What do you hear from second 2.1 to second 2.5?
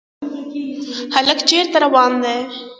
دی؟